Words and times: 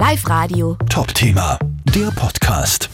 Live 0.00 0.30
Radio. 0.30 0.78
Top-Thema, 0.88 1.58
der 1.94 2.10
Podcast. 2.18 2.88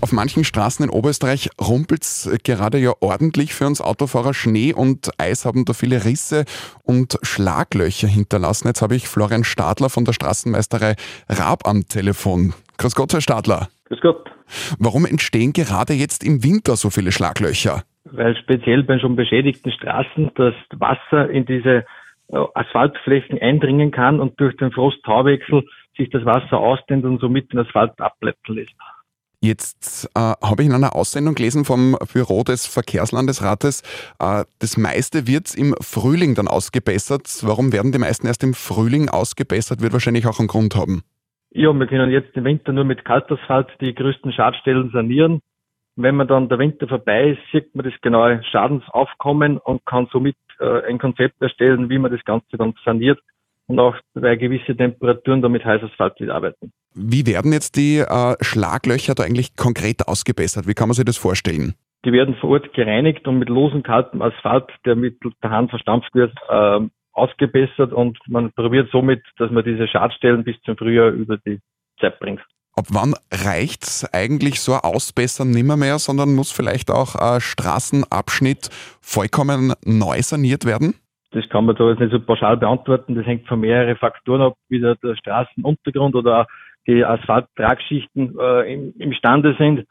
Auf 0.00 0.12
manchen 0.12 0.44
Straßen 0.44 0.84
in 0.84 0.92
Oberösterreich 0.92 1.50
rumpelt 1.60 2.02
es 2.02 2.30
gerade 2.44 2.78
ja 2.78 2.92
ordentlich 3.00 3.52
für 3.52 3.66
uns 3.66 3.80
Autofahrer. 3.80 4.32
Schnee 4.32 4.72
und 4.72 5.10
Eis 5.18 5.44
haben 5.44 5.64
da 5.64 5.72
viele 5.72 6.04
Risse 6.04 6.44
und 6.84 7.18
Schlaglöcher 7.22 8.06
hinterlassen. 8.06 8.68
Jetzt 8.68 8.80
habe 8.80 8.94
ich 8.94 9.08
Florian 9.08 9.42
Stadler 9.42 9.90
von 9.90 10.04
der 10.04 10.12
Straßenmeisterei 10.12 10.94
Raab 11.28 11.66
am 11.66 11.88
Telefon. 11.88 12.54
Grüß 12.78 12.94
Gott, 12.94 13.12
Herr 13.12 13.20
Stadler. 13.20 13.68
Grüß 13.86 14.00
Gott. 14.00 14.30
Warum 14.78 15.04
entstehen 15.04 15.52
gerade 15.52 15.94
jetzt 15.94 16.22
im 16.22 16.44
Winter 16.44 16.76
so 16.76 16.90
viele 16.90 17.10
Schlaglöcher? 17.10 17.82
Weil 18.04 18.36
speziell 18.36 18.84
bei 18.84 19.00
schon 19.00 19.16
beschädigten 19.16 19.72
Straßen 19.72 20.30
das 20.36 20.54
Wasser 20.78 21.28
in 21.28 21.44
diese 21.44 21.84
Asphaltflächen 22.32 23.38
eindringen 23.40 23.90
kann 23.90 24.20
und 24.20 24.38
durch 24.40 24.56
den 24.56 24.72
Frost-Tauwechsel 24.72 25.64
sich 25.96 26.10
das 26.10 26.24
Wasser 26.24 26.58
ausdehnt 26.58 27.04
und 27.04 27.20
somit 27.20 27.52
den 27.52 27.60
Asphalt 27.60 28.00
abblättern 28.00 28.56
lässt. 28.56 28.74
Jetzt 29.44 30.08
äh, 30.14 30.20
habe 30.20 30.62
ich 30.62 30.68
in 30.68 30.74
einer 30.74 30.94
Aussendung 30.94 31.34
gelesen 31.34 31.64
vom 31.64 31.96
Büro 32.12 32.44
des 32.44 32.66
Verkehrslandesrates, 32.66 33.82
äh, 34.20 34.44
das 34.60 34.76
meiste 34.76 35.26
wird 35.26 35.56
im 35.56 35.74
Frühling 35.80 36.36
dann 36.36 36.46
ausgebessert. 36.46 37.26
Warum 37.42 37.72
werden 37.72 37.90
die 37.90 37.98
meisten 37.98 38.28
erst 38.28 38.44
im 38.44 38.54
Frühling 38.54 39.08
ausgebessert? 39.08 39.82
Wird 39.82 39.92
wahrscheinlich 39.92 40.28
auch 40.28 40.38
einen 40.38 40.46
Grund 40.46 40.76
haben. 40.76 41.02
Ja, 41.50 41.72
wir 41.72 41.86
können 41.88 42.10
jetzt 42.10 42.36
im 42.36 42.44
Winter 42.44 42.72
nur 42.72 42.84
mit 42.84 43.04
Kaltasphalt 43.04 43.66
die 43.80 43.92
größten 43.94 44.32
Schadstellen 44.32 44.90
sanieren. 44.92 45.40
Wenn 45.96 46.16
man 46.16 46.26
dann 46.26 46.48
der 46.48 46.58
Winter 46.58 46.88
vorbei 46.88 47.30
ist, 47.30 47.40
sieht 47.52 47.74
man 47.74 47.84
das 47.84 47.94
genaue 48.00 48.42
Schadensaufkommen 48.50 49.58
und 49.58 49.84
kann 49.84 50.08
somit 50.10 50.36
äh, 50.58 50.88
ein 50.88 50.98
Konzept 50.98 51.40
erstellen, 51.42 51.90
wie 51.90 51.98
man 51.98 52.10
das 52.10 52.24
Ganze 52.24 52.56
dann 52.56 52.74
saniert 52.84 53.18
und 53.66 53.78
auch 53.78 53.96
bei 54.14 54.36
gewissen 54.36 54.76
Temperaturen 54.76 55.42
damit 55.42 55.64
Heißasphalt 55.64 56.18
wieder 56.20 56.34
arbeiten. 56.34 56.72
Wie 56.94 57.26
werden 57.26 57.52
jetzt 57.52 57.76
die 57.76 57.98
äh, 57.98 58.36
Schlaglöcher 58.40 59.14
da 59.14 59.22
eigentlich 59.22 59.56
konkret 59.56 60.08
ausgebessert? 60.08 60.66
Wie 60.66 60.74
kann 60.74 60.88
man 60.88 60.94
sich 60.94 61.04
das 61.04 61.16
vorstellen? 61.16 61.74
Die 62.04 62.12
werden 62.12 62.34
vor 62.36 62.50
Ort 62.50 62.72
gereinigt 62.74 63.28
und 63.28 63.38
mit 63.38 63.48
losem 63.48 63.82
kaltem 63.82 64.22
Asphalt, 64.22 64.66
der 64.84 64.96
mit 64.96 65.18
der 65.42 65.50
Hand 65.50 65.70
verstampft 65.70 66.14
wird, 66.14 66.32
äh, 66.48 66.80
ausgebessert 67.12 67.92
und 67.92 68.18
man 68.26 68.52
probiert 68.52 68.90
somit, 68.90 69.22
dass 69.38 69.50
man 69.50 69.64
diese 69.64 69.86
Schadstellen 69.86 70.44
bis 70.44 70.56
zum 70.62 70.76
Frühjahr 70.76 71.10
über 71.10 71.36
die 71.36 71.60
Zeit 72.00 72.18
bringt. 72.18 72.42
Ab 72.82 72.88
wann 72.90 73.14
reicht 73.32 73.84
es 73.84 74.12
eigentlich 74.12 74.60
so 74.60 74.72
ein 74.72 74.80
Ausbessern 74.82 75.52
nimmer 75.52 75.76
mehr, 75.76 76.00
sondern 76.00 76.34
muss 76.34 76.50
vielleicht 76.50 76.90
auch 76.90 77.14
ein 77.14 77.40
Straßenabschnitt 77.40 78.70
vollkommen 79.00 79.72
neu 79.84 80.20
saniert 80.20 80.64
werden? 80.64 80.94
Das 81.30 81.48
kann 81.48 81.66
man 81.66 81.76
da 81.76 81.90
jetzt 81.90 82.00
nicht 82.00 82.10
so 82.10 82.18
pauschal 82.18 82.56
beantworten. 82.56 83.14
Das 83.14 83.24
hängt 83.24 83.46
von 83.46 83.60
mehreren 83.60 83.96
Faktoren 83.96 84.42
ab, 84.42 84.54
wie 84.68 84.80
der, 84.80 84.96
der 84.96 85.14
Straßenuntergrund 85.14 86.16
oder 86.16 86.48
die 86.88 87.04
Asphalttragschichten 87.04 88.36
äh, 88.40 88.74
im, 88.74 88.94
imstande 88.98 89.54
sind. 89.56 89.84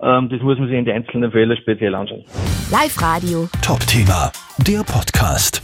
Ähm, 0.00 0.28
das 0.28 0.42
muss 0.42 0.58
man 0.58 0.66
sich 0.66 0.76
in 0.76 0.84
den 0.84 0.96
einzelnen 0.96 1.30
Fällen 1.30 1.56
speziell 1.58 1.94
anschauen. 1.94 2.24
Live 2.72 3.00
Radio. 3.00 3.48
Top-Thema, 3.62 4.32
der 4.66 4.82
Podcast. 4.82 5.62